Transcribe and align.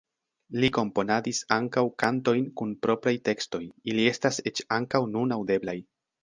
Li 0.61 0.69
komponadis 0.77 1.41
ankaŭ 1.55 1.83
kantojn 2.03 2.47
kun 2.61 2.71
propraj 2.87 3.13
tekstoj, 3.29 3.61
ili 3.93 4.07
estas 4.15 4.41
eĉ 4.53 4.63
ankaŭ 4.79 5.03
nun 5.19 5.37
aŭdeblaj. 5.39 5.79